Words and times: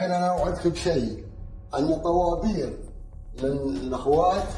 أنا 0.00 0.28
اوعدك 0.28 0.66
بشيء 0.66 1.24
أن 1.78 1.94
طوابير 1.94 2.78
من 3.42 3.50
الاخوات 3.50 4.48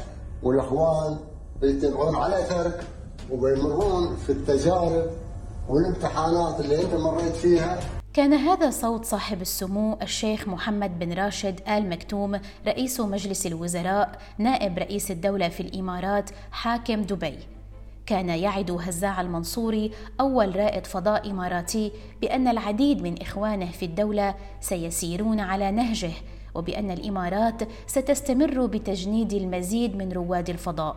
والاخوان 0.43 1.17
بيتبعون 1.61 2.15
على 2.15 2.39
اثرك 2.39 2.83
وبيمرون 3.31 4.15
في 4.15 4.31
التجارب 4.31 5.11
والامتحانات 5.69 6.59
اللي 6.59 6.83
أنت 6.83 6.93
مريت 6.93 7.35
فيها. 7.35 7.79
كان 8.13 8.33
هذا 8.33 8.69
صوت 8.69 9.05
صاحب 9.05 9.41
السمو 9.41 9.97
الشيخ 10.01 10.47
محمد 10.47 10.99
بن 10.99 11.13
راشد 11.13 11.61
آل 11.69 11.89
مكتوم 11.89 12.39
رئيس 12.67 12.99
مجلس 12.99 13.45
الوزراء 13.45 14.11
نائب 14.37 14.77
رئيس 14.77 15.11
الدولة 15.11 15.49
في 15.49 15.59
الإمارات 15.59 16.29
حاكم 16.51 17.01
دبي. 17.01 17.39
كان 18.09 18.29
يعد 18.29 18.71
هزاع 18.71 19.21
المنصوري 19.21 19.91
أول 20.19 20.55
رائد 20.55 20.87
فضاء 20.87 21.31
إماراتي 21.31 21.91
بأن 22.21 22.47
العديد 22.47 23.01
من 23.01 23.21
إخوانه 23.21 23.71
في 23.71 23.85
الدولة 23.85 24.35
سيسيرون 24.61 25.39
على 25.39 25.71
نهجه 25.71 26.11
وبأن 26.55 26.91
الإمارات 26.91 27.61
ستستمر 27.87 28.65
بتجنيد 28.65 29.33
المزيد 29.33 29.95
من 29.95 30.11
رواد 30.11 30.49
الفضاء. 30.49 30.95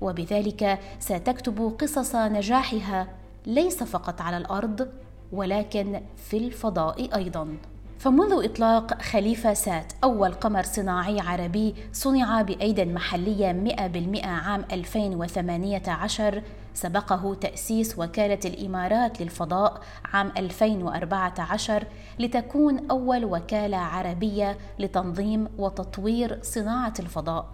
وبذلك 0.00 0.78
ستكتب 1.00 1.76
قصص 1.80 2.16
نجاحها 2.16 3.08
ليس 3.46 3.82
فقط 3.82 4.20
على 4.20 4.36
الأرض 4.36 4.88
ولكن 5.32 6.00
في 6.16 6.36
الفضاء 6.36 7.16
أيضاً. 7.16 7.56
فمنذ 8.04 8.44
إطلاق 8.44 9.02
خليفة 9.02 9.54
سات 9.54 9.92
أول 10.04 10.32
قمر 10.32 10.62
صناعي 10.62 11.20
عربي 11.20 11.74
صنع 11.92 12.42
بأيد 12.42 12.80
محلية 12.80 13.52
100% 13.52 14.26
عام 14.26 14.64
2018 14.72 16.42
سبقه 16.74 17.34
تأسيس 17.34 17.98
وكالة 17.98 18.38
الإمارات 18.44 19.20
للفضاء 19.20 19.80
عام 20.04 20.32
2014 20.36 21.84
لتكون 22.18 22.90
أول 22.90 23.24
وكالة 23.24 23.76
عربية 23.76 24.58
لتنظيم 24.78 25.48
وتطوير 25.58 26.38
صناعة 26.42 26.94
الفضاء. 26.98 27.48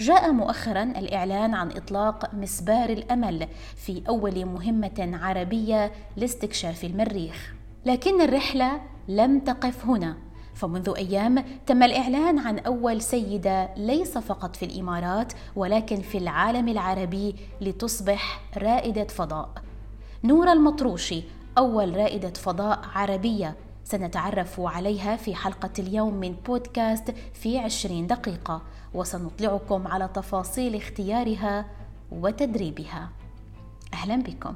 جاء 0.00 0.32
مؤخرا 0.32 0.82
الإعلان 0.82 1.54
عن 1.54 1.70
إطلاق 1.70 2.34
مسبار 2.34 2.90
الأمل 2.90 3.48
في 3.76 4.02
أول 4.08 4.44
مهمة 4.44 5.18
عربية 5.22 5.92
لاستكشاف 6.16 6.84
المريخ. 6.84 7.54
لكن 7.86 8.20
الرحلة 8.20 8.91
لم 9.08 9.40
تقف 9.40 9.86
هنا. 9.86 10.16
فمنذ 10.54 10.92
أيام 10.96 11.44
تم 11.66 11.82
الإعلان 11.82 12.38
عن 12.38 12.58
أول 12.58 13.02
سيدة 13.02 13.74
ليس 13.76 14.18
فقط 14.18 14.56
في 14.56 14.64
الإمارات 14.64 15.32
ولكن 15.56 16.00
في 16.00 16.18
العالم 16.18 16.68
العربي 16.68 17.36
لتصبح 17.60 18.40
رائدة 18.56 19.04
فضاء. 19.04 19.48
نور 20.24 20.52
المطروشي 20.52 21.22
أول 21.58 21.96
رائدة 21.96 22.30
فضاء 22.30 22.80
عربية. 22.94 23.56
سنتعرف 23.84 24.60
عليها 24.60 25.16
في 25.16 25.34
حلقة 25.34 25.70
اليوم 25.78 26.14
من 26.14 26.34
بودكاست 26.46 27.14
في 27.34 27.58
عشرين 27.58 28.06
دقيقة. 28.06 28.62
وسنطلعكم 28.94 29.86
على 29.86 30.08
تفاصيل 30.14 30.76
اختيارها 30.76 31.66
وتدريبها. 32.12 33.08
أهلا 33.94 34.16
بكم. 34.16 34.54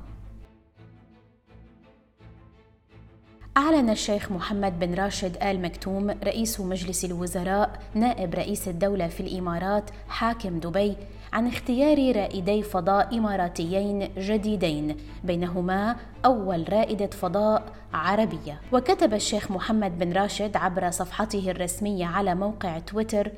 أعلن 3.57 3.91
الشيخ 3.91 4.33
محمد 4.33 4.79
بن 4.79 4.95
راشد 4.95 5.37
آل 5.43 5.63
مكتوم 5.63 6.11
رئيس 6.11 6.61
مجلس 6.61 7.05
الوزراء 7.05 7.71
نائب 7.95 8.35
رئيس 8.35 8.69
الدولة 8.69 9.09
في 9.09 9.21
الإمارات 9.21 9.91
حاكم 10.09 10.59
دبي 10.59 10.97
عن 11.33 11.47
اختيار 11.47 12.17
رائدي 12.17 12.63
فضاء 12.63 13.19
إماراتيين 13.19 14.09
جديدين 14.19 14.97
بينهما 15.25 15.97
أول 16.25 16.73
رائدة 16.73 17.07
فضاء 17.07 17.63
عربية. 17.95 18.61
وكتب 18.73 19.15
الشيخ 19.15 19.51
محمد 19.51 19.99
بن 19.99 20.13
راشد 20.13 20.57
عبر 20.57 20.91
صفحته 20.91 21.51
الرسمية 21.51 22.07
على 22.07 22.35
موقع 22.35 22.79
تويتر 22.79 23.33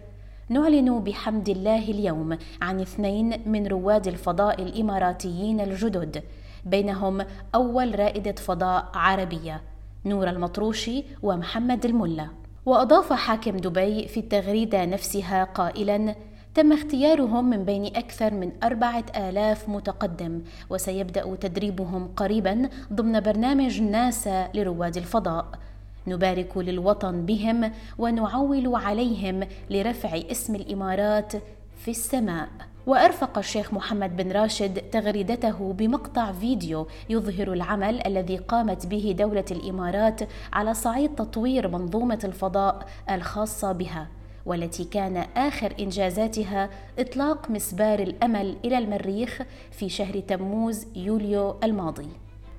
نعلن 0.49 1.01
بحمد 1.01 1.49
الله 1.49 1.91
اليوم 1.91 2.39
عن 2.63 2.81
اثنين 2.81 3.43
من 3.47 3.67
رواد 3.67 4.07
الفضاء 4.07 4.63
الإماراتيين 4.63 5.61
الجدد 5.61 6.23
بينهم 6.65 7.25
أول 7.55 7.99
رائدة 7.99 8.33
فضاء 8.33 8.89
عربية. 8.95 9.61
نور 10.05 10.29
المطروشي 10.29 11.05
ومحمد 11.23 11.85
الملا. 11.85 12.29
وأضاف 12.67 13.13
حاكم 13.13 13.57
دبي 13.57 14.09
في 14.09 14.21
التغريدة 14.21 14.85
نفسها 14.85 15.45
قائلا 15.45 16.15
تم 16.55 16.73
اختيارهم 16.73 17.51
من 17.51 17.65
بين 17.65 17.87
أكثر 17.87 18.35
من 18.35 18.53
أربعة 18.63 19.05
آلاف 19.17 19.69
متقدم 19.69 20.43
وسيبدأ 20.71 21.35
تدريبهم 21.35 22.09
قريبا 22.17 22.69
ضمن 22.93 23.21
برنامج 23.21 23.81
ناسا 23.81 24.49
لرواد 24.55 24.97
الفضاء. 24.97 25.47
نبارك 26.07 26.57
للوطن 26.57 27.27
بهم 27.27 27.73
ونعول 27.99 28.75
عليهم 28.75 29.47
لرفع 29.71 30.21
اسم 30.31 30.55
الإمارات 30.55 31.33
في 31.85 31.91
السماء. 31.91 32.49
وأرفق 32.89 33.39
الشيخ 33.39 33.75
محمد 33.75 34.17
بن 34.17 34.33
راشد 34.33 34.79
تغريدته 34.79 35.73
بمقطع 35.73 36.33
فيديو 36.33 36.87
يظهر 37.09 37.53
العمل 37.53 38.07
الذي 38.07 38.37
قامت 38.37 38.87
به 38.87 39.15
دولة 39.19 39.45
الإمارات 39.51 40.21
على 40.53 40.75
صعيد 40.75 41.15
تطوير 41.15 41.69
منظومة 41.69 42.19
الفضاء 42.25 42.89
الخاصة 43.11 43.73
بها 43.73 44.07
والتي 44.47 44.85
كان 44.85 45.17
آخر 45.37 45.75
إنجازاتها 45.81 46.71
إطلاق 46.99 47.51
مسبار 47.51 47.99
الأمل 47.99 48.57
إلى 48.65 48.79
المريخ 48.79 49.43
في 49.71 49.89
شهر 49.89 50.21
تموز 50.21 50.87
يوليو 50.97 51.57
الماضي. 51.65 52.09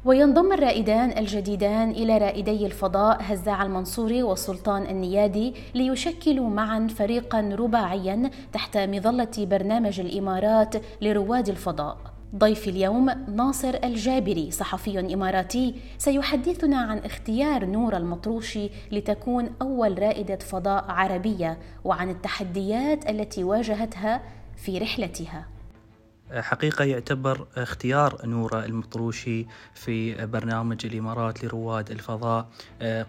وينضم 0.06 0.54
الرائدان 0.54 1.18
الجديدان 1.18 1.92
إلى 1.92 2.18
رائدي 2.18 2.66
الفضاء 2.66 3.18
هزاع 3.22 3.64
المنصوري 3.64 4.24
والسلطان 4.24 4.86
النيادي 4.86 5.54
ليشكلوا 5.76 6.50
معا 6.50 6.88
فريقا 6.88 7.56
رباعيا 7.60 8.32
تحت 8.54 8.78
مظلة 8.78 9.32
برنامج 9.38 10.00
الإمارات 10.00 10.76
لرواد 11.02 11.50
الفضاء. 11.50 11.98
ضيف 12.36 12.68
اليوم 12.68 13.10
ناصر 13.36 13.80
الجابري 13.84 14.52
صحفي 14.52 15.14
إماراتي. 15.14 15.76
سيحدثنا 15.98 16.78
عن 16.78 16.98
اختيار 16.98 17.66
نور 17.66 17.98
المطروشي 17.98 18.70
لتكون 18.92 19.50
أول 19.62 20.02
رائدة 20.02 20.36
فضاء 20.38 20.86
عربية 20.88 21.58
وعن 21.84 22.10
التحديات 22.10 23.10
التي 23.10 23.44
واجهتها 23.44 24.22
في 24.56 24.78
رحلتها. 24.78 25.59
حقيقة 26.34 26.86
يعتبر 26.86 27.48
اختيار 27.58 28.20
نورة 28.26 28.66
المطروشي 28.66 29.46
في 29.74 30.26
برنامج 30.26 30.86
الإمارات 30.86 31.44
لرواد 31.44 31.92
الفضاء 31.92 32.50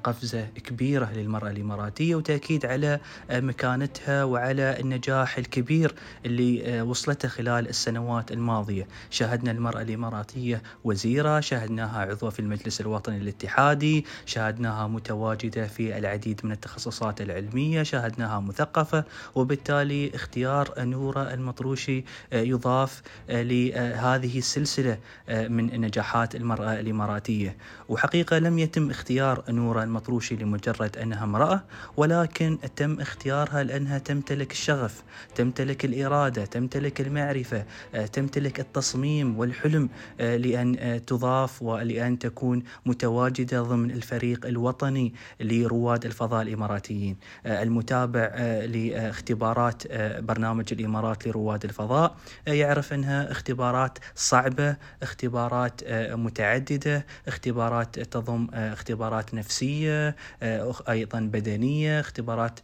قفزة 0.05 0.45
كبيرة 0.45 1.11
للمرأة 1.13 1.51
الإماراتية 1.51 2.15
وتأكيد 2.15 2.67
على 2.67 3.01
مكانتها 3.31 4.25
وعلى 4.25 4.81
النجاح 4.81 5.39
الكبير 5.39 5.95
اللي 6.27 6.83
وصلته 6.83 7.29
خلال 7.29 7.69
السنوات 7.69 8.33
الماضية. 8.33 8.89
شاهدنا 9.11 9.51
المرأة 9.51 9.83
الإماراتية 9.83 10.63
وزيرة 10.85 11.41
شاهدناها 11.41 12.01
عضوة 12.01 12.31
في 12.31 12.41
المجلس 12.41 12.81
الوطني 12.81 13.17
الاتحادي 13.17 14.05
شاهدناها 14.27 14.87
متواجدة 14.87 15.67
في 15.67 15.99
العديد 15.99 16.41
من 16.45 16.53
التخصصات 16.53 17.21
العلمية 17.21 17.83
شاهدناها 17.83 18.41
مثقفة 18.41 19.05
وبالتالي 19.35 20.15
اختيار 20.15 20.75
نورة 20.79 21.35
المطروشي 21.35 22.05
يضاف 22.33 23.03
لهذه 23.29 24.39
السلسلة 24.39 24.99
آه، 25.29 25.49
من 25.49 25.81
نجاحات 25.81 26.35
المرأة 26.35 26.81
الإماراتية. 26.81 27.57
وحقيقة 27.89 28.39
لم 28.39 28.59
يتم 28.59 28.91
اختيار 28.91 29.45
نورة 29.49 29.83
المطروشي 29.83 30.37
لمجرد 30.37 30.97
أنها 30.97 31.25
امرأة 31.25 31.63
ولكن 31.97 32.59
تم 32.77 33.01
اختيارها 33.01 33.63
لأنها 33.63 33.99
تمتلك 33.99 34.53
الشغف 34.53 35.03
تمتلك 35.35 35.85
الإرادة 35.85 36.45
تمتلك 36.45 37.01
المعرفة 37.01 37.65
آه، 37.95 38.07
تمتلك 38.07 38.61
التصميم 38.61 39.39
والحلم 39.39 39.89
آه، 40.21 40.37
لأن 40.37 41.01
تضاف 41.07 41.63
ولأن 41.63 42.19
تكون 42.19 42.63
متواجدة 42.87 43.63
ضمن 43.63 43.91
الفريق 43.91 44.47
الوطني 44.47 45.15
لرواد 45.41 46.05
الفضاء 46.07 46.43
الإماراتيين. 46.43 47.17
المتابع 47.47 48.27
لإختبارات 48.65 49.83
برنامج 50.21 50.65
الإمارات 50.73 51.29
لرواد 51.29 51.65
الفضاء 51.65 52.17
يعرف 52.47 52.93
انها 53.01 53.31
اختبارات 53.31 53.99
صعبة، 54.15 54.77
اختبارات 55.03 55.81
آه، 55.85 56.15
متعددة، 56.15 57.07
اختبارات 57.29 58.01
تضم 58.01 58.49
آه، 58.55 58.73
اختبارات 58.73 59.35
نفسية، 59.35 60.17
آه، 60.43 60.75
أيضا 60.89 61.21
بدنية، 61.21 62.01
اختبارات 62.01 62.61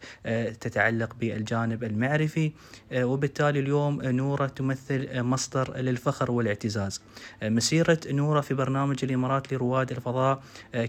تتعلق 0.60 1.14
بالجانب 1.20 1.84
المعرفي، 1.84 2.52
وبالتالي 2.94 3.60
اليوم 3.60 4.02
نورة 4.02 4.46
تمثل 4.46 5.22
مصدر 5.22 5.76
للفخر 5.76 6.30
والاعتزاز. 6.30 7.02
مسيرة 7.42 7.98
نورة 8.06 8.40
في 8.40 8.54
برنامج 8.54 9.04
الإمارات 9.04 9.52
لرواد 9.52 9.90
الفضاء 9.90 10.42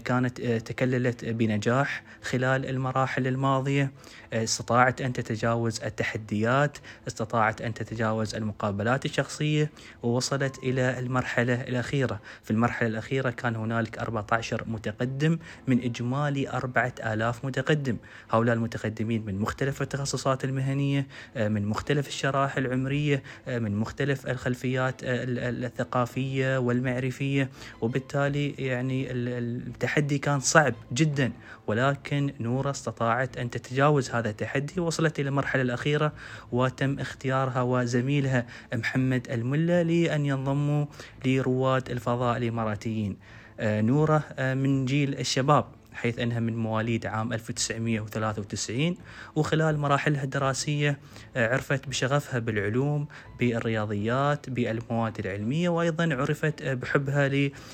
كانت 0.04 0.40
تكللت 0.40 1.24
بنجاح 1.24 2.02
خلال 2.22 2.66
المراحل 2.66 3.26
الماضية، 3.26 3.90
استطاعت 4.32 5.00
أن 5.00 5.12
تتجاوز 5.12 5.80
التحديات، 5.82 6.78
استطاعت 7.08 7.60
أن 7.60 7.74
تتجاوز 7.74 8.34
المقابلات 8.34 9.04
الشخصية 9.04 9.37
الدراسية 9.40 9.70
ووصلت 10.02 10.58
إلى 10.58 10.98
المرحلة 10.98 11.54
الأخيرة. 11.54 12.20
في 12.42 12.50
المرحلة 12.50 12.88
الأخيرة 12.88 13.30
كان 13.30 13.56
هنالك 13.56 13.98
14 13.98 14.64
متقدم 14.66 15.38
من 15.66 15.82
إجمالي 15.82 16.48
4000 16.50 17.44
متقدم. 17.44 17.96
هؤلاء 18.30 18.54
المتقدمين 18.54 19.26
من 19.26 19.38
مختلف 19.38 19.82
التخصصات 19.82 20.44
المهنية 20.44 21.06
من 21.36 21.66
مختلف 21.66 22.08
الشرائح 22.08 22.56
العمرية 22.56 23.22
من 23.46 23.76
مختلف 23.76 24.26
الخلفيات 24.26 24.94
الثقافية 25.02 26.58
والمعرفية. 26.58 27.50
وبالتالي 27.80 28.50
يعني 28.50 29.06
التحدي 29.10 30.18
كان 30.18 30.40
صعب 30.40 30.74
جدا 30.92 31.32
ولكن 31.66 32.32
نورة 32.40 32.70
استطاعت 32.70 33.36
أن 33.36 33.50
تتجاوز 33.50 34.10
هذا 34.10 34.30
التحدي. 34.30 34.80
وصلت 34.80 35.20
إلى 35.20 35.28
المرحلة 35.28 35.62
الأخيرة 35.62 36.12
وتم 36.52 36.98
اختيارها 36.98 37.62
وزميلها 37.62 38.46
محمد 38.74 39.27
الملا 39.30 39.84
لأن 39.84 40.26
ينضموا 40.26 40.86
لرواد 41.26 41.90
الفضاء 41.90 42.36
الإماراتيين. 42.36 43.16
آه، 43.60 43.80
نورة 43.80 44.24
آه، 44.38 44.54
من 44.54 44.84
جيل 44.84 45.14
الشباب 45.14 45.64
حيث 45.92 46.18
أنها 46.18 46.40
من 46.40 46.56
مواليد 46.56 47.06
عام 47.06 47.32
1993 47.32 48.96
وخلال 49.36 49.78
مراحلها 49.78 50.24
الدراسية 50.24 50.98
آه، 51.36 51.54
عرفت 51.54 51.88
بشغفها 51.88 52.38
بالعلوم 52.38 53.08
بالرياضيات 53.40 54.50
بالمواد 54.50 55.18
العلمية 55.18 55.68
وأيضا 55.68 56.08
عرفت 56.14 56.62
بحبها 56.62 57.28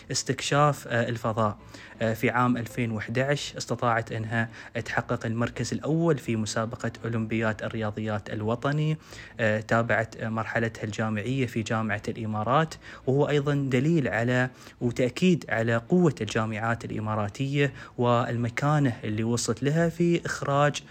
لاستكشاف 0.09 0.89
الفضاء. 0.89 1.57
آه، 2.03 2.15
في 2.15 2.31
عام 2.31 2.57
2011 2.57 3.59
استطاعت 3.59 4.13
أنها 4.13 4.49
تحقق 4.85 5.27
المركز 5.27 5.73
الأول 5.73 6.19
في 6.19 6.37
مسابقة 6.37 6.93
أولمبياد 7.05 7.63
الرياضيات 7.63 8.31
الوطني. 8.31 8.99
آه، 9.41 9.61
تابعت 9.61 10.25
مرحلتها 10.25 10.85
الجامعية 10.85 11.47
في 11.47 11.63
جامعة 11.63 12.03
الإمارات 12.09 12.75
وهو 13.07 13.29
أيضا 13.29 13.55
دليل 13.55 14.09
على 14.09 14.51
وتأكيد 14.81 15.45
على 15.49 15.77
قوة 15.77 16.15
الجامعات 16.21 16.85
الإماراتية 16.85 17.73
والمكانة 17.99 18.97
اللي 19.05 19.25
وصلت 19.25 19.63
لها 19.63 19.89
في 19.89 20.27
إخراج 20.27 20.83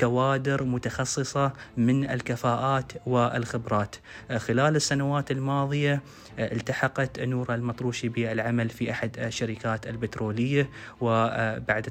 كوادر 0.00 0.64
متخصصة 0.64 1.52
من 1.76 2.10
الكفاءات 2.10 2.92
والخبرات. 3.06 3.96
آه، 3.96 4.00
خلال 4.36 4.76
السنوات 4.76 5.30
الماضية 5.30 6.02
التحقت 6.38 7.20
نورة 7.20 7.54
المطروشي 7.54 8.08
بالعمل 8.08 8.68
في 8.68 8.90
أحد 8.90 9.18
الشركات 9.18 9.86
البترولية 9.86 10.70
وبعد 11.00 11.82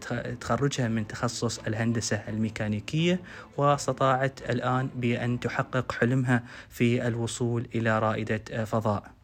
تخرجها 0.42 0.88
من 0.88 1.08
تخصص 1.08 1.60
الهندسة 1.60 2.24
الميكانيكية 2.28 3.20
واستطاعت 3.58 4.40
الآن 4.50 4.90
بأن 4.96 5.40
تحقق 5.40 5.92
حلمها 5.92 6.44
في 6.70 7.08
الوصول 7.08 7.68
إلى 7.76 8.00
رائدة 8.00 8.66
فضاء. 8.66 9.19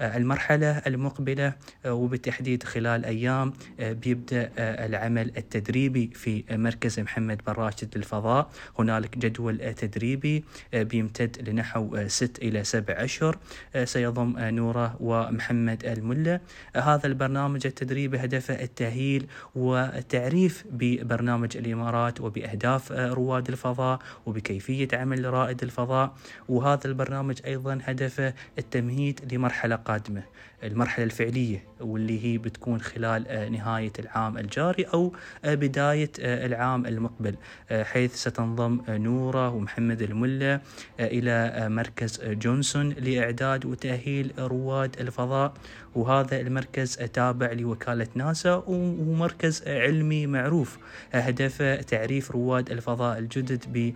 المرحلة 0.00 0.78
المقبلة 0.78 1.52
آه، 1.84 1.92
وبالتحديد 1.92 2.62
خلال 2.62 3.04
أيام 3.04 3.52
آه، 3.80 3.92
بيبدأ 3.92 4.50
آه، 4.58 4.86
العمل 4.86 5.32
التدريبي 5.36 6.10
في 6.14 6.44
مركز 6.50 7.00
محمد 7.00 7.40
بن 7.46 7.52
راشد 7.52 7.96
للفضاء 7.96 8.50
هنالك 8.78 9.18
جدول 9.18 9.74
تدريبي 9.74 10.44
بيمتد 10.72 11.48
لنحو 11.48 12.06
ست 12.06 12.38
إلى 12.42 12.64
سبع 12.64 12.94
أشهر. 12.94 13.38
سيضم 13.84 14.34
نورة 14.38 14.96
ومحمد 15.00 15.84
الملة. 15.84 16.40
هذا 16.76 17.06
البرنامج 17.06 17.66
التدريبي 17.66 18.18
هدفه 18.18 18.54
التأهيل 18.54 19.26
والتعريف 19.54 20.64
ببرنامج 20.70 21.56
الإمارات 21.56 22.20
وبأهداف 22.20 22.92
رواد 22.92 23.48
الفضاء 23.48 23.98
وبكيفية 24.26 24.88
عمل 24.92 25.24
رائد 25.24 25.62
الفضاء. 25.62 26.14
وهذا 26.48 26.80
البرنامج 26.84 27.38
أيضا 27.46 27.78
هدفه 27.84 28.34
التمهيد 28.58 29.34
لمرحلة 29.34 29.76
القادمة 29.88 30.22
المرحلة 30.62 31.04
الفعلية 31.04 31.64
واللي 31.80 32.24
هي 32.24 32.38
بتكون 32.38 32.80
خلال 32.80 33.28
آه، 33.28 33.48
نهاية 33.48 33.92
العام 33.98 34.38
الجاري 34.38 34.82
أو 34.84 35.12
آه، 35.44 35.54
بداية 35.54 36.10
آه، 36.20 36.46
العام 36.46 36.86
المقبل 36.86 37.34
حيث 37.70 38.14
ستنضم 38.14 38.80
نورة 38.88 39.50
ومحمد 39.50 40.02
الملة 40.02 40.60
إلى 41.00 41.68
مركز 41.68 42.20
جونسون 42.24 42.88
لإعداد 42.88 43.66
وتأهيل 43.66 44.32
رواد 44.38 45.00
الفضاء. 45.00 45.54
وهذا 45.94 46.40
المركز 46.40 46.96
تابع 46.96 47.52
لوكالة 47.52 48.06
ناسا 48.14 48.62
ومركز 48.66 49.62
علمي 49.66 50.26
معروف. 50.26 50.78
هدفه 51.12 51.76
تعريف 51.76 52.30
رواد 52.30 52.70
الفضاء 52.70 53.18
الجدد 53.18 53.64
ب 53.72 53.92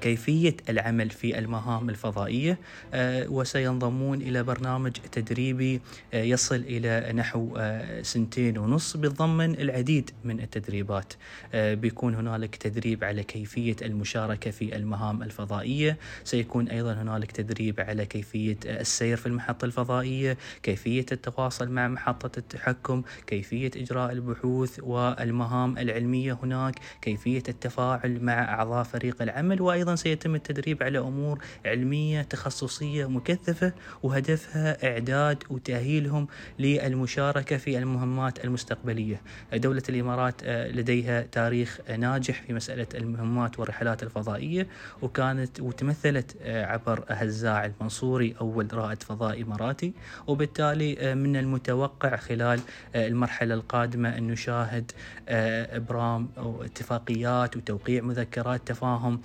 كيفية 0.00 0.56
العمل 0.68 1.10
في 1.10 1.38
المهام 1.38 1.90
الفضائية 1.90 2.58
آه، 2.94 3.28
وسينضمون 3.28 4.22
إلى 4.22 4.42
برنامج 4.42 4.92
تدريبي 5.12 5.80
آه، 6.14 6.22
يصل 6.22 6.56
إلى 6.56 7.12
نحو 7.12 7.56
آه، 7.56 8.02
سنتين 8.02 8.58
ونص 8.58 8.96
بيتضمن 8.96 9.54
العديد 9.54 10.10
من 10.24 10.40
التدريبات. 10.40 11.12
بيكون 11.54 12.14
هنالك 12.14 12.56
تدريب 12.56 13.04
على 13.04 13.22
كيفية 13.22 13.76
المشاركة 13.82 14.50
في 14.50 14.76
المهام 14.76 15.22
الفضائية 15.22 15.98
سيكون 16.24 16.68
أيضا 16.68 16.92
هنالك 16.92 17.32
تدريب 17.32 17.80
على 17.80 18.06
كيفية 18.06 18.56
السير 18.64 19.16
في 19.16 19.26
المحطة 19.26 19.64
الفضائية 19.64 20.36
كيفية 20.62 21.06
التواصل 21.12 21.68
مع 21.68 21.88
محطة 21.88 22.38
التحكم 22.38 23.02
كيفية 23.26 23.70
إجراء 23.76 24.12
البحوث 24.12 24.80
والمهام 24.82 25.78
العلمية 25.78 26.38
هناك 26.42 26.74
كيفية 27.02 27.42
التفاعل 27.48 28.22
مع 28.22 28.54
أعضاء 28.54 28.84
فريق 28.84 29.22
العمل 29.22 29.62
وأيضا 29.62 29.89
سيتم 29.96 30.34
التدريب 30.34 30.82
على 30.82 30.98
أمور 30.98 31.38
علمية 31.66 32.22
تخصصية 32.22 33.06
مكثفة 33.06 33.72
وهدفها 34.02 34.92
إعداد 34.92 35.44
وتأهيلهم 35.50 36.28
للمشاركة 36.58 37.56
في 37.56 37.78
المهمات 37.78 38.44
المستقبلية. 38.44 39.20
دولة 39.54 39.82
الإمارات 39.88 40.34
آه، 40.44 40.68
لديها 40.68 41.22
تاريخ 41.22 41.80
ناجح 41.98 42.42
في 42.42 42.52
مسألة 42.52 42.86
المهمات 42.94 43.58
والرحلات 43.58 44.02
الفضائية 44.02 44.66
وكانت 45.02 45.60
وتمثلت 45.60 46.36
آه، 46.42 46.66
عبر 46.66 47.04
هزاع 47.08 47.64
المنصوري 47.64 48.34
أول 48.40 48.74
رائد 48.74 49.02
فضاء 49.02 49.42
إماراتي. 49.42 49.92
وبالتالي 50.26 50.96
آه، 51.00 51.14
من 51.14 51.36
المتوقع 51.36 52.16
خلال 52.16 52.60
المرحلة 52.94 53.54
القادمة 53.54 54.18
أن 54.18 54.26
نشاهد 54.26 54.92
إبرام 55.28 56.28
اتفاقيات 56.36 57.56
وتوقيع 57.56 58.02
مذكرات 58.02 58.68
تفاهم 58.68 59.20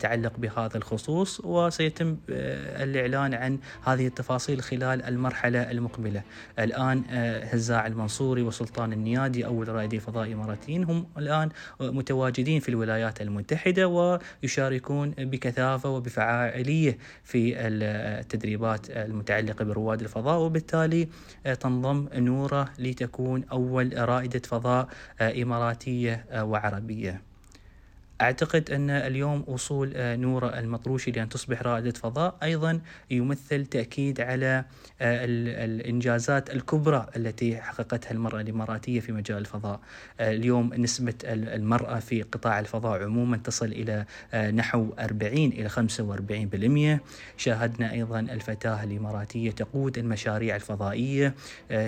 تتعلق 0.00 0.32
بهذا 0.38 0.76
الخصوص 0.76 1.40
وسيتم 1.44 2.16
آه، 2.30 2.84
الإعلان 2.84 3.34
عن 3.34 3.58
هذه 3.84 4.06
التفاصيل 4.06 4.62
خلال 4.62 5.02
المرحلة 5.02 5.70
المقبلة. 5.70 6.22
الآن 6.58 7.02
آه، 7.10 7.44
هزاع 7.44 7.86
المنصوري 7.86 8.42
وسلطان 8.42 8.92
النيادي 8.92 9.46
أول 9.46 9.68
رائدي 9.68 10.00
فضاء 10.00 10.32
إماراتيين 10.32 10.84
هم 10.84 11.06
الآن 11.18 11.48
متواجدين 11.80 12.60
في 12.60 12.68
الولايات 12.68 13.20
المتحدة 13.20 13.88
ويشاركون 14.42 15.10
بكثافة 15.10 15.90
وبفعالية 15.90 16.98
في 17.24 17.54
التدريبات 17.58 18.90
المتعلقة 18.90 19.64
برواد 19.64 20.00
الفضاء. 20.00 20.40
وبالتالي 20.40 21.08
آه، 21.46 21.54
تنضم 21.54 22.08
نورة 22.14 22.68
لتكون 22.78 23.44
أول 23.52 24.08
رائدة 24.08 24.42
فضاء 24.44 24.88
إماراتية 25.20 26.24
وعربية. 26.42 27.29
أعتقد 28.20 28.70
أن 28.70 28.90
اليوم 28.90 29.44
وصول 29.46 29.92
آه، 29.96 30.16
نورة 30.16 30.58
المطروشي 30.58 31.10
لأن 31.10 31.28
تصبح 31.28 31.62
رائدة 31.62 31.90
فضاء. 31.90 32.36
أيضا 32.42 32.80
يمثل 33.10 33.66
تأكيد 33.66 34.20
على 34.20 34.64
آه، 35.00 35.24
الإنجازات 35.64 36.50
الكبرى 36.50 37.06
التي 37.16 37.56
حققتها 37.56 38.10
المرأة 38.10 38.40
الإماراتية 38.40 39.00
في 39.00 39.12
مجال 39.12 39.38
الفضاء. 39.38 39.80
آه، 40.20 40.32
اليوم 40.32 40.74
نسبة 40.74 41.14
المرأة 41.24 41.98
في 41.98 42.22
قطاع 42.22 42.60
الفضاء 42.60 43.02
عموما 43.02 43.36
تصل 43.36 43.66
إلى 43.66 44.04
نحو 44.52 44.92
40 44.98 45.52
إلى 45.52 45.68
45% 45.68 47.00
شاهدنا 47.36 47.92
أيضا 47.92 48.20
الفتاة 48.20 48.84
الإماراتية 48.84 49.50
تقود 49.50 49.98
المشاريع 49.98 50.56
الفضائية. 50.56 51.34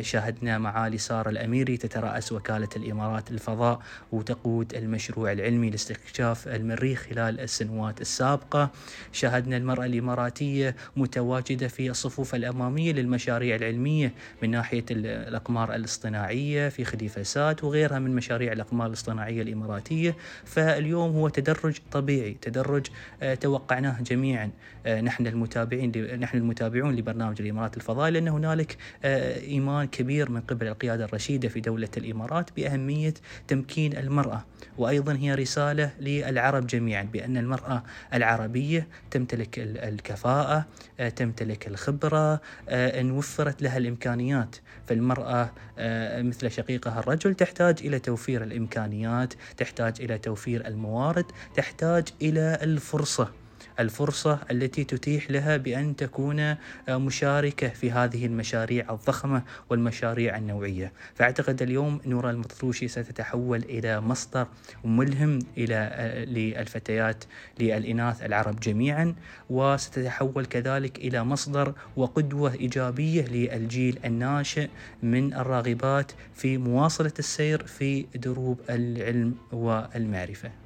شاهدنا 0.01 0.59
معالي 0.59 0.99
سارة 0.99 1.31
الأميري 1.31 1.77
تترأس 1.77 2.33
وكالة 2.33 2.69
الإمارات 2.77 3.33
للفضاء 3.33 3.83
وتقود 4.12 4.75
المشروع 4.75 5.33
العلمي 5.33 5.71
لاستكشاف 5.71 6.22
اكتشاف 6.23 6.49
المريخ 6.49 7.07
خلال 7.11 7.41
السنوات 7.41 8.00
السابقة. 8.00 8.71
شاهدنا 9.12 9.57
المرأة 9.57 9.87
الإماراتية 9.87 10.76
متواجدة 10.97 11.69
في 11.69 11.91
الصفوف 11.91 12.35
الأمامية 12.35 12.93
للمشاريع 12.93 13.57
العلمية 13.57 14.12
من 14.43 14.50
ناحية 14.50 14.85
الأقمار 14.91 15.75
الاصطناعية 15.75 16.69
في 16.69 16.85
خليفة 16.85 17.23
سات 17.23 17.64
وغيرها 17.64 17.99
من 17.99 18.14
مشاريع 18.14 18.52
الأقمار 18.52 18.87
الاصطناعية 18.87 19.43
الإماراتية. 19.43 20.17
فاليوم 20.45 21.17
هو 21.17 21.29
تدرج 21.29 21.79
طبيعي 21.93 22.37
تدرج 22.43 22.87
آه، 23.23 23.35
توقعناه 23.35 24.00
جميعا. 24.00 24.50
آه، 24.87 25.00
نحن 25.00 25.26
المتابعين 25.26 25.93
نحن 26.21 26.38
المتابعون 26.38 26.97
لبرنامج 26.97 27.41
الإمارات 27.41 27.76
الفضائي 27.76 28.11
لأن 28.11 28.29
هنالك 28.29 28.76
آه، 29.05 29.41
إيمان 29.41 29.87
كبير 29.87 30.31
من 30.31 30.41
قبل 30.41 30.69
القيادة 30.69 31.05
الرشيدة 31.05 31.49
في 31.49 31.61
دولة 31.61 31.88
الإمارات 31.97 32.50
بأهمية 32.57 33.14
تمكين 33.49 33.97
المرأة. 33.97 34.45
وأيضا 34.79 35.12
هي 35.17 35.35
رسالة 35.35 35.91
للعرب 36.21 36.66
جميعا 36.66 37.02
بأن 37.02 37.37
المرأة 37.37 37.83
العربية 38.14 38.88
تمتلك 39.11 39.59
الكفاءة 39.59 40.66
آه، 41.00 41.09
تمتلك 41.09 41.69
الخبرة 41.69 42.40
آه، 42.69 43.00
إن 43.00 43.11
وفرت 43.11 43.62
لها 43.62 43.78
الإمكانيات. 43.78 44.57
فالمرأة 44.87 45.50
آه، 45.78 46.23
مثل 46.23 46.50
شقيقها 46.50 46.99
الرجل 46.99 47.35
تحتاج 47.35 47.78
إلى 47.81 47.99
توفير 47.99 48.42
الإمكانيات 48.42 49.35
تحتاج 49.57 50.00
إلى 50.00 50.19
توفير 50.19 50.66
الموارد 50.66 51.25
تحتاج 51.54 52.09
إلى 52.23 52.59
الفرصة. 52.62 53.42
الفرصة 53.81 54.38
التي 54.50 54.85
تتيح 54.85 55.31
لها 55.31 55.57
بأن 55.57 55.97
تكون 55.97 56.41
آه، 56.41 56.57
مشاركة 56.88 57.69
في 57.69 57.91
هذه 57.91 58.26
المشاريع 58.26 58.91
الضخمة 58.91 59.43
والمشاريع 59.71 60.37
النوعية. 60.37 60.93
فأعتقد 61.14 61.62
اليوم 61.62 62.00
نورا 62.07 62.31
المطروشي 62.31 62.88
ستتحول 62.88 63.59
إلى 63.59 64.00
مصدر 64.00 64.47
ملهم 64.85 65.38
إلى 65.59 65.75
آه، 65.93 66.25
للفتيات 66.25 67.25
للإناث 67.61 68.23
العرب 68.23 68.61
جميعا 68.61 69.14
وستتحول 69.50 70.47
كذلك 70.47 70.99
إلى 70.99 71.25
مصدر 71.25 71.75
وقدوة 71.97 72.55
إيجابية 72.55 73.25
للجيل 73.25 73.99
الناشئ 74.05 74.69
من 75.02 75.35
الراغبات 75.35 76.12
في 76.35 76.59
مواصلة 76.59 77.12
السير 77.19 77.67
في 77.67 78.07
دروب 78.14 78.61
العلم 78.71 79.35
والمعرفة. 79.52 80.62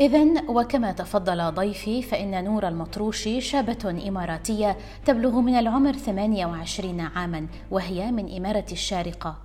إذا 0.00 0.50
وكما 0.50 0.92
تفضل 0.92 1.52
ضيفي 1.52 2.02
فإن 2.02 2.44
نور 2.44 2.68
المطروشي 2.68 3.40
شابة 3.40 4.08
إماراتية 4.08 4.76
تبلغ 5.04 5.40
من 5.40 5.54
العمر 5.54 5.92
28 5.92 7.00
عاما 7.00 7.46
وهي 7.70 8.12
من 8.12 8.36
إمارة 8.36 8.64
الشارقة. 8.72 9.36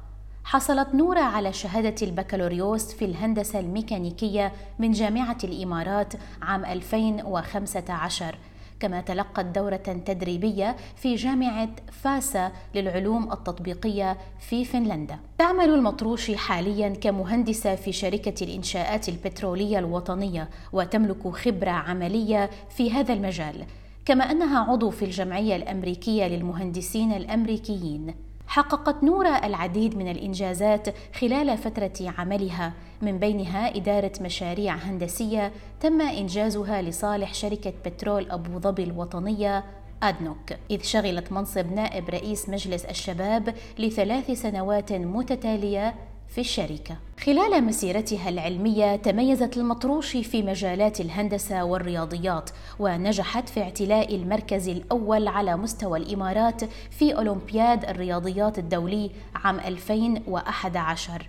حصلت 0.44 0.96
نورة 0.96 1.20
على 1.20 1.54
شهادة 1.54 1.96
البكالوريوس 2.02 2.94
في 2.94 3.06
الهندسة 3.06 3.60
الميكانيكية 3.60 4.52
من 4.80 4.92
جامعة 4.92 5.38
الإمارات 5.44 6.14
عام 6.42 6.66
2015 6.66 8.36
كما 8.80 9.02
تلقت 9.02 9.46
دورة 9.46 9.76
تدريبية 10.06 10.76
في 10.96 11.16
جامعة 11.16 11.70
فاسا 11.92 12.52
للعلوم 12.76 13.32
التطبيقية 13.32 14.18
في 14.50 14.66
فنلندا. 14.66 15.20
تعمل 15.38 15.70
المطروشي 15.70 16.38
حاليا 16.38 16.90
كمهندسة 16.90 17.76
في 17.76 17.92
شركة 17.92 18.44
الإنشاءات 18.44 19.10
البترولية 19.10 19.80
الوطنية 19.80 20.50
وتملك 20.74 21.28
خبرة 21.28 21.72
عملية 21.72 22.50
في 22.70 22.92
هذا 22.92 23.14
المجال، 23.14 23.66
كما 24.06 24.32
أنها 24.32 24.60
عضو 24.72 24.90
في 24.90 25.06
الجمعية 25.06 25.56
الأمريكية 25.56 26.28
للمهندسين 26.28 27.12
الأمريكيين. 27.12 28.16
حققت 28.48 29.04
نورة 29.04 29.30
العديد 29.30 29.98
من 29.98 30.12
الإنجازات 30.12 30.88
خلال 31.20 31.58
فترة 31.58 32.14
عملها. 32.18 32.74
من 33.02 33.20
بينها 33.20 33.78
إدارة 33.78 34.12
مشاريع 34.22 34.76
هندسية 34.76 35.52
تم 35.80 36.02
إنجازها 36.02 36.82
لصالح 36.82 37.34
شركة 37.34 37.74
بترول 37.86 38.32
أبو 38.32 38.60
ظبي 38.60 38.84
الوطنية 38.84 39.64
أدنوك. 40.04 40.54
إذ 40.72 40.82
شغلت 40.82 41.32
منصب 41.32 41.72
نائب 41.72 42.10
رئيس 42.10 42.50
مجلس 42.50 42.86
الشباب 42.86 43.56
لثلاث 43.80 44.32
سنوات 44.32 44.94
متتالية 44.94 45.96
في 46.30 46.42
الشركة. 46.42 46.98
خلال 47.20 47.64
مسيرتها 47.64 48.30
العلمية 48.30 48.96
تميزت 48.96 49.58
المطروشي 49.58 50.24
في 50.24 50.44
مجالات 50.44 51.02
الهندسة 51.02 51.64
والرياضيات 51.64 52.50
ونجحت 52.80 53.50
في 53.50 53.62
اعتلاء 53.62 54.16
المركز 54.16 54.70
الأول 54.70 55.28
على 55.28 55.58
مستوى 55.58 56.00
الإمارات 56.00 56.64
في 56.92 57.16
أولمبياد 57.16 57.86
الرياضيات 57.86 58.60
الدولي 58.60 59.12
عام 59.36 59.60
2011 59.60 61.28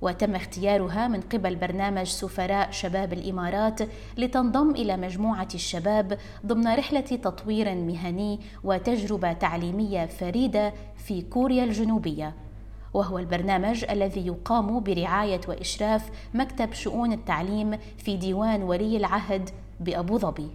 وتم 0.00 0.34
اختيارها 0.34 1.08
من 1.08 1.20
قبل 1.20 1.56
برنامج 1.56 2.06
سفراء 2.06 2.70
شباب 2.70 3.12
الإمارات 3.12 3.80
لتنضم 4.18 4.70
إلى 4.70 4.96
مجموعة 4.96 5.48
الشباب 5.54 6.18
ضمن 6.46 6.66
رحلة 6.74 7.00
تطوير 7.00 7.74
مهني 7.74 8.40
وتجربة 8.64 9.32
تعليمية 9.32 10.06
فريدة 10.06 10.72
في 10.96 11.22
كوريا 11.22 11.64
الجنوبية 11.64 12.34
وهو 12.96 13.18
البرنامج 13.18 13.84
الذي 13.90 14.26
يقام 14.26 14.80
برعاية 14.80 15.40
وإشراف 15.48 16.10
مكتب 16.34 16.72
شؤون 16.72 17.12
التعليم 17.12 17.78
في 17.98 18.16
ديوان 18.16 18.62
ولي 18.62 18.96
العهد 18.96 19.50
بأبو 19.80 20.18
ظبي. 20.18 20.48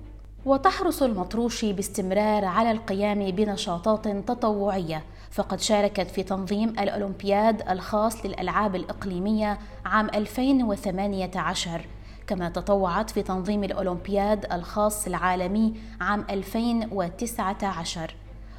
وتحرص 0.45 1.03
المطروشي 1.03 1.73
باستمرار 1.73 2.45
على 2.45 2.71
القيام 2.71 3.31
بنشاطات 3.31 4.07
تطوعية 4.07 5.03
فقد 5.31 5.59
شاركت 5.59 6.07
في 6.07 6.23
تنظيم 6.23 6.69
الأولمبياد 6.69 7.69
الخاص 7.69 8.25
للألعاب 8.25 8.75
الإقليمية 8.75 9.57
عام 9.85 10.07
2018 10.15 11.81
كما 12.27 12.49
تطوعت 12.49 13.09
في 13.09 13.21
تنظيم 13.21 13.63
الأولمبياد 13.63 14.53
الخاص 14.53 15.07
العالمي 15.07 15.73
عام 16.01 16.25
2019 16.29 18.15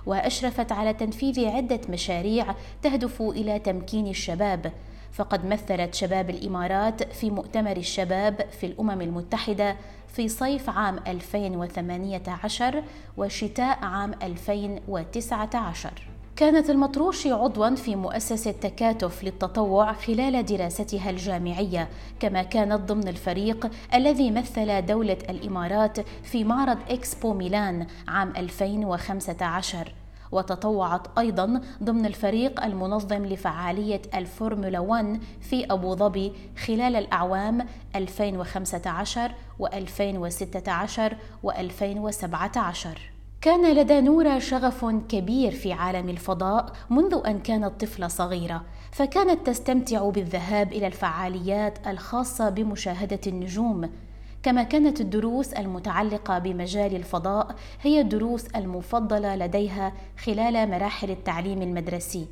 وأشرفت 0.06 0.72
على 0.72 0.92
تنفيذ 0.92 1.48
عدة 1.48 1.80
مشاريع 1.88 2.54
تهدف 2.82 3.22
إلى 3.22 3.58
تمكين 3.58 4.06
الشباب. 4.06 4.72
فقد 5.12 5.46
مثلت 5.46 5.94
شباب 5.94 6.30
الإمارات 6.30 7.12
في 7.12 7.30
مؤتمر 7.30 7.76
الشباب 7.76 8.46
في 8.60 8.66
الأمم 8.66 9.00
المتحدة 9.00 9.76
في 10.08 10.28
صيف 10.28 10.70
عام 10.70 10.98
2018 11.06 12.82
وشتاء 13.16 13.84
عام 13.84 14.14
2019 14.22 15.92
كانت 16.36 16.70
المطروشي 16.70 17.32
عضوا 17.32 17.74
في 17.74 17.96
مؤسسة 17.96 18.50
تكاتف 18.50 19.24
للتطوع 19.24 19.92
خلال 19.92 20.44
دراستها 20.44 21.10
الجامعية 21.10 21.88
كما 22.20 22.42
كانت 22.42 22.80
ضمن 22.92 23.08
الفريق 23.08 23.70
الذي 23.94 24.30
مثل 24.30 24.86
دولة 24.86 25.18
الإمارات 25.30 26.00
في 26.22 26.44
معرض 26.44 26.78
إكسبو 26.90 27.34
ميلان 27.34 27.86
عام 28.08 28.32
2015 28.36 29.92
وتطوعت 30.32 31.18
أيضا 31.18 31.60
ضمن 31.82 32.06
الفريق 32.06 32.64
المنظم 32.64 33.24
لفعالية 33.26 34.02
الفورمولا 34.14 34.78
1 34.78 35.20
في 35.40 35.64
أبو 35.70 35.94
ظبي 35.94 36.32
خلال 36.66 36.96
الأعوام 36.96 37.66
2015 37.96 39.32
و2016 39.60 41.12
و2017 41.46 43.11
كان 43.42 43.74
لدى 43.74 44.00
نورا 44.00 44.38
شغف 44.38 44.84
كبير 44.84 45.52
في 45.52 45.72
عالم 45.72 46.08
الفضاء 46.08 46.72
منذ 46.90 47.20
أن 47.26 47.38
كانت 47.38 47.84
طفله 47.84 48.08
صغيره 48.08 48.62
فكانت 48.92 49.46
تستمتع 49.46 50.10
بالذهاب 50.10 50.72
إلى 50.72 50.86
الفعاليات 50.86 51.86
الخاصة 51.86 52.48
بمشاهدة 52.48 53.20
النجوم. 53.26 53.90
كما 54.42 54.62
كانت 54.62 55.00
الدروس 55.00 55.52
المتعلقة 55.52 56.38
بمجال 56.38 56.96
الفضاء 56.96 57.54
هي 57.80 58.00
الدروس 58.00 58.46
المفضلة 58.46 59.36
لديها 59.36 59.92
خلال 60.24 60.70
مراحل 60.70 61.10
التعليم 61.10 61.62
المدرسي. 61.62 62.26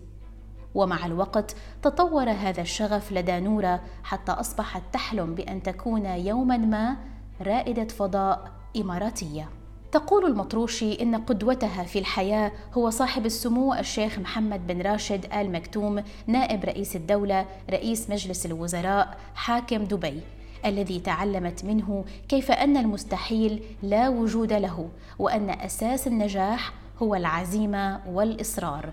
ومع 0.75 1.07
الوقت 1.07 1.57
تطور 1.83 2.31
هذا 2.31 2.61
الشغف 2.61 3.12
لدى 3.12 3.40
نورا 3.40 3.81
حتى 4.05 4.33
أصبحت 4.33 4.83
تحلم 4.93 5.35
بأن 5.35 5.62
تكون 5.62 6.07
يوما 6.07 6.57
ما 6.57 6.97
رائدة 7.40 7.85
فضاء 7.85 8.50
إماراتية. 8.76 9.60
تقول 9.92 10.26
المطروشي 10.26 11.02
إن 11.02 11.14
قدوتها 11.14 11.82
في 11.82 11.99
الحياة 11.99 12.52
هو 12.75 12.90
صاحب 12.90 13.26
السمو 13.26 13.75
الشيخ 13.75 14.18
محمد 14.18 14.66
بن 14.66 14.82
راشد 14.82 15.26
آل 15.32 15.52
مكتوم 15.52 16.02
نائب 16.26 16.64
رئيس 16.64 16.97
الدولة 16.97 17.47
رئيس 17.70 18.11
مجلس 18.11 18.47
الوزراء 18.47 19.18
حاكم 19.35 19.85
دبي 19.85 20.20
الذي 20.64 21.00
تعلمت 21.00 21.64
منه 21.64 22.04
كيف 22.28 22.50
أن 22.50 22.76
المستحيل 22.76 23.62
لا 23.82 24.09
وجود 24.09 24.52
له 24.52 24.88
وأن 25.18 25.50
أساس 25.50 26.06
النجاح 26.06 26.73
هو 27.02 27.14
العزيمة 27.14 28.00
والإصرار. 28.06 28.92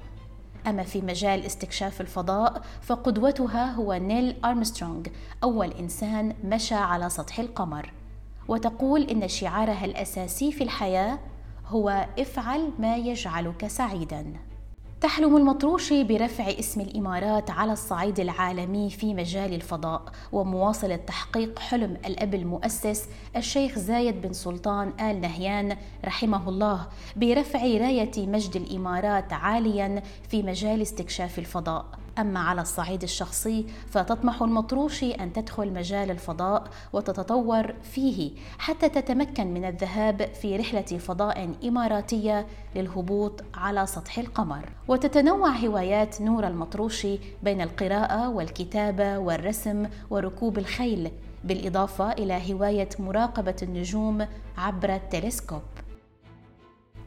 أما 0.68 0.84
في 0.84 1.02
مجال 1.02 1.46
استكشاف 1.46 2.02
الفضاء 2.02 2.62
فقدوتها 2.82 3.72
هو 3.72 3.94
نيل 3.94 4.36
أرمسترونغ 4.46 5.02
أول 5.44 5.72
إنسان 5.72 6.34
مشى 6.44 6.76
على 6.76 7.10
سطح 7.10 7.40
القمر. 7.40 7.92
وتقول 8.48 9.02
إن 9.02 9.28
شعارها 9.28 9.86
الأساسي 9.86 10.52
في 10.52 10.64
الحياة 10.64 11.20
هو 11.68 12.08
افعل 12.20 12.72
ما 12.80 12.98
يجعلك 12.98 13.68
سعيدا. 13.68 14.34
تحلم 15.02 15.38
المطروشي 15.38 16.04
برفع 16.04 16.50
اسم 16.50 16.82
الإمارات 16.82 17.50
على 17.50 17.72
الصعيد 17.72 18.20
العالمي 18.20 18.90
في 18.90 19.14
مجال 19.14 19.54
الفضاء 19.54 20.02
ومواصله 20.32 20.96
تحقيق 20.96 21.60
حلم 21.60 21.98
الأب 22.06 22.36
المؤسس 22.36 23.10
الشيخ 23.36 23.80
زايد 23.80 24.22
بن 24.22 24.34
سلطان 24.34 24.94
آل 25.00 25.22
نهيان 25.22 25.78
رحمه 26.06 26.50
الله 26.50 26.88
برفع 27.16 27.60
راية 27.60 28.12
مجد 28.18 28.56
الإمارات 28.56 29.34
عاليا 29.34 30.04
في 30.30 30.44
مجال 30.44 30.82
استكشاف 30.82 31.40
الفضاء. 31.40 31.86
أما 32.20 32.40
على 32.40 32.62
الصعيد 32.62 33.04
الشخصي 33.04 33.66
فتطمح 33.90 34.42
المطروشي 34.42 35.12
أن 35.12 35.34
تدخل 35.34 35.74
مجال 35.74 36.12
الفضاء 36.12 36.64
وتتطور 36.94 37.74
فيه 37.84 38.32
حتى 38.60 38.90
تتمكن 38.90 39.54
من 39.54 39.66
الذهاب 39.66 40.22
في 40.42 40.58
رحلة 40.58 40.82
فضاء 40.82 41.56
إماراتية 41.64 42.48
للهبوط 42.76 43.44
على 43.54 43.86
سطح 43.86 44.18
القمر. 44.18 44.70
وتتنوع 44.88 45.50
هوايات 45.50 46.22
نور 46.22 46.48
المطروشي 46.48 47.20
بين 47.44 47.62
القراءة 47.62 48.30
والكتابة 48.30 49.18
والرسم 49.18 49.86
وركوب 50.10 50.58
الخيل 50.58 51.12
بالإضافة 51.44 52.12
إلى 52.12 52.54
هواية 52.54 52.90
مراقبة 53.00 53.56
النجوم 53.64 54.28
عبر 54.58 54.96
التلسكوب. 54.96 55.62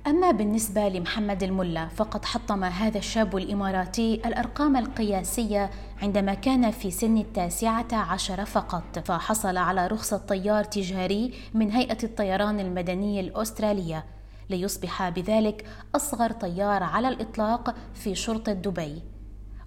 أما 0.06 0.30
بالنسبة 0.30 0.88
لمحمد 0.88 1.42
الملا 1.42 1.88
فقد 1.88 2.24
حطم 2.24 2.64
هذا 2.64 2.98
الشاب 2.98 3.36
الإماراتي 3.36 4.14
الأرقام 4.14 4.76
القياسية 4.76 5.70
عندما 6.02 6.34
كان 6.34 6.70
في 6.70 6.90
سن 6.90 7.18
التاسعة 7.18 7.86
عشر 7.92 8.44
فقط. 8.44 8.98
فحصل 8.98 9.56
على 9.56 9.86
رخصة 9.86 10.16
طيار 10.16 10.64
تجاري 10.64 11.34
من 11.54 11.70
هيئة 11.70 11.98
الطيران 12.04 12.60
المدني 12.60 13.20
الأسترالية. 13.20 14.04
ليصبح 14.50 15.08
بذلك 15.08 15.66
أصغر 15.94 16.32
طيار 16.32 16.82
على 16.82 17.08
الإطلاق 17.08 17.74
في 17.94 18.14
شرطة 18.14 18.52
دبي. 18.52 19.02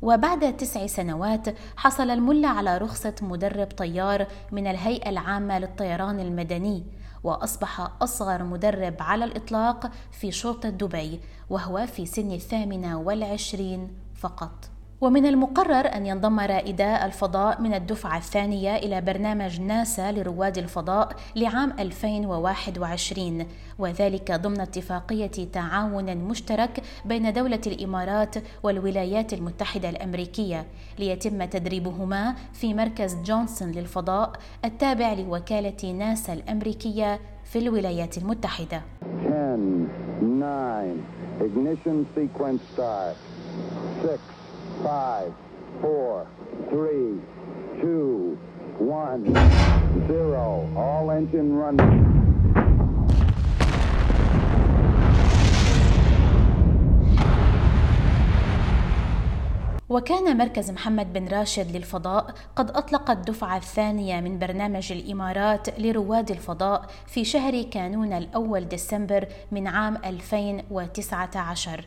وبعد 0.02 0.58
تسع 0.58 0.88
سنوات 0.88 1.48
حصل 1.78 2.10
الملا 2.10 2.48
على 2.48 2.78
رخصة 2.78 3.16
مدرب 3.22 3.68
طيار 3.68 4.28
من 4.52 4.68
الهيئة 4.68 5.10
العامة 5.10 5.60
للطيران 5.60 6.20
المدني. 6.20 6.84
وأصبح 7.24 7.92
أصغر 8.01 8.44
مدرب 8.44 8.96
على 9.00 9.25
الإطلاق 9.25 9.92
في 10.12 10.32
شرطة 10.32 10.70
دبي 10.70 11.20
وهو 11.50 11.88
في 11.88 12.06
سن 12.06 12.32
الثامنة 12.32 13.00
والعشرين 13.00 13.94
فقط. 14.15 14.70
ومن 15.02 15.26
المقرر 15.26 15.96
أن 15.96 16.06
ينضم 16.06 16.40
رائدا 16.40 17.06
الفضاء 17.06 17.62
من 17.62 17.74
الدفعة 17.74 18.18
الثانية 18.18 18.76
إلى 18.76 19.02
برنامج 19.02 19.62
ناسا 19.62 20.12
لرواد 20.12 20.58
الفضاء 20.58 21.16
لعام 21.36 21.74
2021 21.80 23.46
وذلك 23.80 24.32
ضمن 24.32 24.62
اتفاقية 24.62 25.28
تعاون 25.54 26.18
مشترك 26.18 26.84
بين 27.06 27.34
دولة 27.34 27.62
الإمارات 27.68 28.36
والولايات 28.64 29.34
المتحدة 29.34 29.90
الأمريكية 29.90 30.66
ليتم 31.00 31.44
تدريبهما 31.46 32.36
في 32.54 32.74
مركز 32.74 33.16
جونسون 33.16 33.72
للفضاء 33.72 34.32
التابع 34.66 35.14
لوكالة 35.14 35.92
ناسا 35.92 36.34
الأمريكية 36.34 37.20
في 37.44 37.60
الولايات 37.60 38.18
المتحدة 38.18 38.82
10, 39.26 39.58
9, 40.22 40.84
ignition 41.40 42.06
sequence 42.16 42.62
start. 42.76 43.16
6, 44.04 44.20
five, 44.84 45.32
four, 45.82 46.28
three, 46.70 47.20
two, 47.82 48.38
one, 48.80 49.24
zero. 50.08 50.70
All 50.75 51.10
engine 51.12 51.56
running. 51.56 52.24
وكان 59.90 60.38
مركز 60.38 60.72
محمد 60.72 61.13
بن 61.13 61.28
راشد 61.28 61.75
للفضاء 61.75 62.34
قد 62.56 62.72
أطلق 62.72 63.12
الدفعة 63.12 63.58
الثانية 63.58 64.22
من 64.22 64.40
برنامج 64.40 64.92
الإمارات 64.92 65.80
لرواد 65.80 66.32
الفضاء 66.32 66.86
في 67.08 67.25
شهر 67.25 67.62
كانون 67.62 68.13
الأول 68.13 68.68
ديسمبر 68.68 69.28
من 69.52 69.68
عام 69.68 69.98
2019 70.06 71.86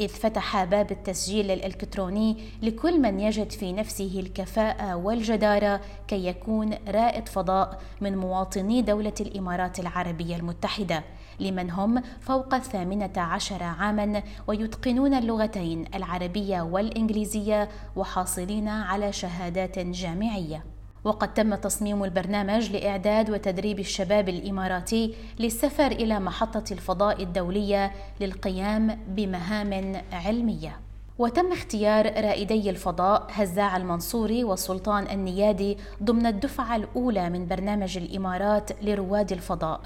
إذ 0.00 0.08
فتح 0.08 0.64
باب 0.64 0.90
التسجيل 0.90 1.50
الإلكتروني 1.50 2.36
لكل 2.62 3.00
من 3.00 3.20
يجد 3.20 3.50
في 3.50 3.72
نفسه 3.72 4.20
الكفاءة 4.20 4.96
والجدارة 4.96 5.80
كي 6.08 6.26
يكون 6.26 6.74
رائد 6.88 7.28
فضاء 7.28 7.80
من 8.00 8.16
مواطني 8.16 8.82
دولة 8.82 9.14
الإمارات 9.20 9.80
العربية 9.80 10.36
المتحدة 10.36 11.04
لمن 11.40 11.70
هم 11.70 12.02
فوق 12.20 12.54
الثامنة 12.54 13.12
عشر 13.16 13.62
عاما 13.62 14.22
ويتقنون 14.46 15.14
اللغتين 15.14 15.84
العربية 15.94 16.62
والإنجليزية 16.62 17.68
وحاصلين 17.96 18.68
على 18.68 19.12
شهادات 19.12 19.78
جامعية. 19.78 20.64
وقد 21.04 21.34
تم 21.34 21.54
تصميم 21.54 22.04
البرنامج 22.04 22.70
لإعداد 22.70 23.30
وتدريب 23.30 23.78
الشباب 23.78 24.28
الإماراتي 24.28 25.14
للسفر 25.40 25.86
إلى 25.86 26.20
محطة 26.20 26.64
الفضاء 26.72 27.22
الدولية 27.22 27.92
للقيام 28.20 28.98
بمهام 29.08 30.02
علمية. 30.12 30.80
وتم 31.18 31.52
اختيار 31.52 32.06
رائدي 32.06 32.70
الفضاء 32.70 33.26
هزاع 33.30 33.76
المنصوري 33.76 34.44
والسلطان 34.44 35.06
النيادي 35.10 35.78
ضمن 36.02 36.26
الدفعة 36.26 36.76
الأولى 36.76 37.30
من 37.30 37.46
برنامج 37.46 37.98
الإمارات 37.98 38.82
لرواد 38.82 39.32
الفضاء 39.32 39.80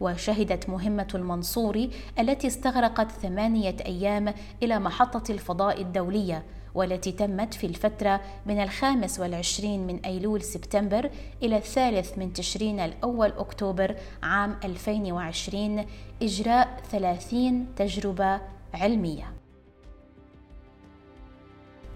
وشهدت 0.00 0.68
مهمة 0.68 1.08
المنصوري 1.14 1.90
التي 2.18 2.46
استغرقت 2.46 3.10
ثمانية 3.10 3.76
أيام 3.86 4.34
إلى 4.62 4.78
محطة 4.78 5.32
الفضاء 5.32 5.80
الدولية 5.80 6.42
والتي 6.74 7.12
تمت 7.12 7.54
في 7.54 7.66
الفترة 7.66 8.20
من 8.46 8.62
الخامس 8.62 9.20
والعشرين 9.20 9.86
من 9.86 10.00
أيلول 10.04 10.42
سبتمبر 10.42 11.10
إلى 11.42 11.56
الثالث 11.56 12.18
من 12.18 12.32
تشرين 12.32 12.80
الأول 12.80 13.28
أكتوبر 13.28 13.96
عام 14.22 14.56
2020 14.64 15.86
إجراء 16.22 16.80
30 16.90 17.66
تجربة 17.76 18.40
علمية. 18.74 19.40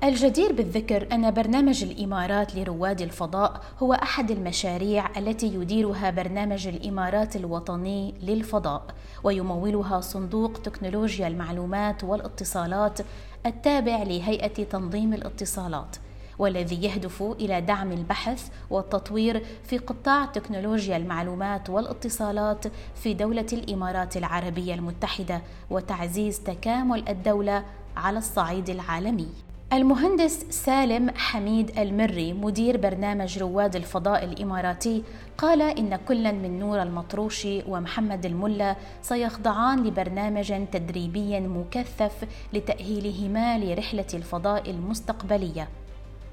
الجدير 0.05 0.53
بالذكر 0.53 1.09
أن 1.13 1.31
برنامج 1.31 1.85
الإمارات 1.85 2.55
لرواد 2.55 3.01
الفضاء 3.01 3.61
هو 3.79 3.93
أحد 3.93 4.31
المشاريع 4.31 5.19
التي 5.19 5.55
يديرها 5.55 6.11
برنامج 6.11 6.67
الإمارات 6.67 7.37
الوطني 7.37 8.15
للفضاء 8.23 8.87
ويمولها 9.25 10.01
صندوق 10.01 10.53
تكنولوجيا 10.53 11.29
المعلومات 11.29 12.05
والاتصالات 12.05 12.99
التابع 13.47 14.03
لهيئة 14.03 14.65
تنظيم 14.65 15.15
الاتصالات 15.15 15.97
والذي 16.39 16.85
يهدف 16.85 17.23
إلى 17.23 17.61
دعم 17.61 17.93
البحث 17.93 18.49
والتطوير 18.71 19.47
في 19.65 19.79
قطاع 19.79 20.27
تكنولوجيا 20.27 20.97
المعلومات 20.97 21.71
والاتصالات 21.71 22.65
في 22.95 23.15
دولة 23.15 23.47
الإمارات 23.53 24.17
العربية 24.17 24.75
المتحدة 24.75 25.43
وتعزيز 25.71 26.41
تكامل 26.41 27.09
الدولة 27.09 27.65
على 27.97 28.19
الصعيد 28.19 28.71
العالمي. 28.71 29.29
المهندس 29.75 30.47
سالم 30.51 31.11
حميد 31.17 31.79
المري 31.79 32.33
مدير 32.33 32.77
برنامج 32.77 33.39
رواد 33.39 33.77
الفضاء 33.77 34.25
الإماراتي 34.25 35.03
قال 35.39 35.63
إن 35.63 35.97
كلا 35.97 36.33
من 36.33 36.59
نور 36.59 36.83
المطروشي 36.83 37.63
ومحمد 37.69 38.27
الملا 38.27 38.77
سيخضعان 39.03 39.85
لبرنامج 39.85 40.53
تدريبي 40.73 41.41
مكثف 41.41 42.29
لتأهيلهما 42.53 43.59
لرحلة 43.59 44.07
الفضاء 44.15 44.71
المستقبلية. 44.71 45.69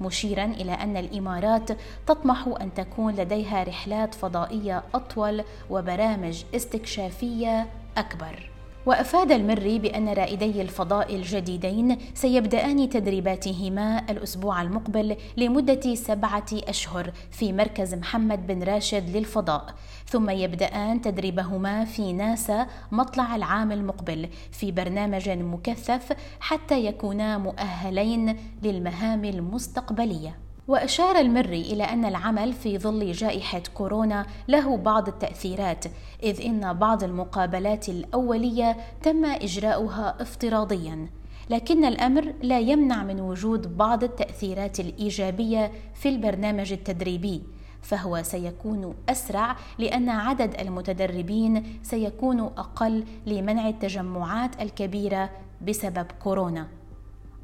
مشيرا 0.00 0.44
إلى 0.44 0.72
أن 0.72 0.96
الإمارات 0.96 1.70
تطمح 2.06 2.48
أن 2.60 2.74
تكون 2.74 3.14
لديها 3.14 3.62
رحلات 3.64 4.14
فضائية 4.14 4.82
أطول 4.94 5.44
وبرامج 5.70 6.44
استكشافية 6.54 7.66
أكبر. 7.96 8.51
وأفاد 8.86 9.32
المري 9.32 9.78
بأن 9.78 10.08
رائدي 10.08 10.62
الفضاء 10.62 11.14
الجديدين 11.14 11.98
سيبدأان 12.14 12.88
تدريباتهما 12.88 14.10
الأسبوع 14.10 14.62
المقبل 14.62 15.16
لمدة 15.36 15.94
سبعة 15.94 16.46
أشهر 16.52 17.12
في 17.30 17.52
مركز 17.52 17.94
محمد 17.94 18.46
بن 18.46 18.62
راشد 18.62 19.16
للفضاء. 19.16 19.74
ثم 20.06 20.30
يبدأان 20.30 21.00
تدريبهما 21.00 21.84
في 21.84 22.12
ناسا 22.12 22.66
مطلع 22.92 23.36
العام 23.36 23.72
المقبل 23.72 24.28
في 24.52 24.72
برنامج 24.72 25.28
مكثف 25.28 26.12
حتى 26.40 26.84
يكونا 26.84 27.38
مؤهلين 27.38 28.36
للمهام 28.62 29.24
المستقبلية. 29.24 30.38
وأشار 30.72 31.16
المري 31.16 31.60
إلى 31.60 31.84
أن 31.84 32.04
العمل 32.04 32.52
في 32.52 32.78
ظل 32.78 33.12
جائحة 33.12 33.62
كورونا 33.74 34.26
له 34.48 34.76
بعض 34.76 35.08
التأثيرات، 35.08 35.84
إذ 36.22 36.40
إن 36.40 36.72
بعض 36.72 37.04
المقابلات 37.04 37.88
الأولية 37.88 38.76
تم 39.02 39.24
إجراؤها 39.24 40.16
افتراضياً، 40.20 41.08
لكن 41.50 41.84
الأمر 41.84 42.34
لا 42.42 42.58
يمنع 42.58 43.02
من 43.02 43.20
وجود 43.20 43.76
بعض 43.76 44.04
التأثيرات 44.04 44.80
الإيجابية 44.80 45.72
في 45.94 46.08
البرنامج 46.08 46.72
التدريبي، 46.72 47.42
فهو 47.82 48.22
سيكون 48.22 48.94
أسرع 49.08 49.56
لأن 49.78 50.08
عدد 50.08 50.60
المتدربين 50.60 51.78
سيكون 51.82 52.40
أقل 52.40 53.04
لمنع 53.26 53.68
التجمعات 53.68 54.62
الكبيرة 54.62 55.30
بسبب 55.66 56.06
كورونا. 56.22 56.81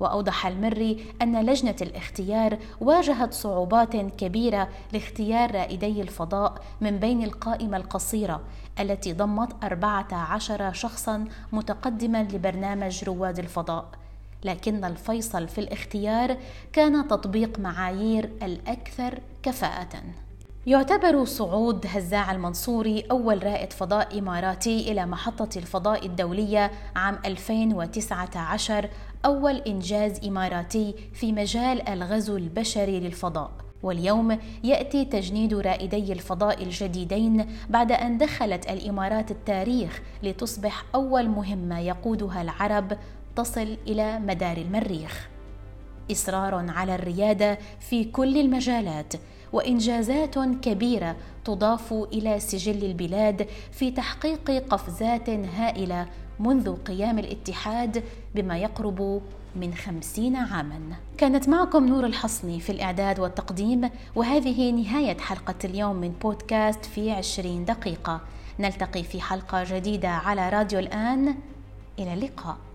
وأوضح 0.00 0.46
المري 0.46 1.04
أن 1.22 1.46
لجنة 1.46 1.76
الاختيار 1.82 2.58
واجهت 2.80 3.34
صعوبات 3.34 3.96
كبيرة 3.96 4.68
لاختيار 4.92 5.54
رائدي 5.54 6.02
الفضاء 6.02 6.54
من 6.80 6.98
بين 6.98 7.22
القائمة 7.22 7.76
القصيرة 7.76 8.40
التي 8.80 9.12
ضمت 9.12 9.64
14 9.64 10.72
شخصا 10.72 11.24
متقدما 11.52 12.22
لبرنامج 12.22 13.04
رواد 13.04 13.38
الفضاء. 13.38 13.84
لكن 14.44 14.84
الفيصل 14.84 15.48
في 15.48 15.58
الاختيار 15.58 16.36
كان 16.72 17.08
تطبيق 17.08 17.58
معايير 17.58 18.30
الأكثر 18.42 19.20
كفاءة. 19.42 20.02
يعتبر 20.66 21.24
صعود 21.24 21.86
هزاع 21.86 22.32
المنصوري 22.32 23.04
أول 23.10 23.42
رائد 23.46 23.72
فضاء 23.72 24.18
إماراتي 24.18 24.92
إلى 24.92 25.06
محطة 25.06 25.58
الفضاء 25.58 26.06
الدولية 26.06 26.70
عام 26.96 27.18
2019 27.26 28.88
أول 29.24 29.56
إنجاز 29.56 30.24
إماراتي 30.26 30.94
في 31.12 31.32
مجال 31.32 31.88
الغزو 31.88 32.36
البشري 32.36 33.00
للفضاء. 33.00 33.50
واليوم 33.82 34.38
يأتي 34.64 35.04
تجنيد 35.04 35.54
رائدي 35.54 36.12
الفضاء 36.12 36.62
الجديدين 36.62 37.46
بعد 37.70 37.92
أن 37.92 38.18
دخلت 38.18 38.70
الإمارات 38.70 39.30
التاريخ 39.30 40.02
لتصبح 40.22 40.84
أول 40.94 41.28
مهمة 41.28 41.80
يقودها 41.80 42.42
العرب 42.42 42.98
تصل 43.36 43.76
إلى 43.86 44.18
مدار 44.18 44.56
المريخ. 44.56 45.28
إصرار 46.12 46.64
على 46.68 46.94
الريادة 46.94 47.58
في 47.80 48.04
كل 48.04 48.36
المجالات 48.40 49.12
وإنجازات 49.52 50.38
كبيرة 50.38 51.16
تضاف 51.44 51.92
إلى 51.92 52.40
سجل 52.40 52.84
البلاد 52.84 53.46
في 53.72 53.90
تحقيق 53.90 54.50
قفزات 54.50 55.30
هائلة 55.30 56.06
منذ 56.40 56.76
قيام 56.76 57.18
الاتحاد 57.18 58.04
بما 58.34 58.58
يقرب 58.58 59.22
من 59.56 59.74
خمسين 59.74 60.36
عاما. 60.36 60.80
كانت 61.18 61.48
معكم 61.48 61.86
نور 61.86 62.06
الحصني 62.06 62.60
في 62.60 62.72
الإعداد 62.72 63.20
والتقديم 63.20 63.90
وهذه 64.16 64.70
نهاية 64.70 65.18
حلقة 65.18 65.54
اليوم 65.64 65.96
من 65.96 66.12
بودكاست 66.22 66.84
في 66.84 67.10
عشرين 67.10 67.64
دقيقة. 67.64 68.20
نلتقي 68.60 69.02
في 69.02 69.20
حلقة 69.20 69.64
جديدة 69.64 70.08
على 70.08 70.48
راديو 70.48 70.78
الآن. 70.78 71.34
إلى 71.98 72.14
اللقاء. 72.14 72.67